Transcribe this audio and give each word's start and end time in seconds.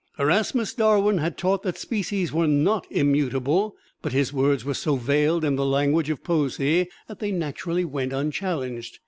Erasmus 0.17 0.73
Darwin 0.73 1.19
had 1.19 1.37
taught 1.37 1.61
that 1.61 1.77
species 1.77 2.33
were 2.33 2.47
not 2.47 2.87
immutable, 2.89 3.75
but 4.01 4.13
his 4.13 4.33
words 4.33 4.65
were 4.65 4.73
so 4.73 4.95
veiled 4.95 5.45
in 5.45 5.57
the 5.57 5.63
language 5.63 6.09
of 6.09 6.23
poesy 6.23 6.89
that 7.07 7.19
they 7.19 7.31
naturally 7.31 7.85
went 7.85 8.11
unchallenged. 8.11 8.97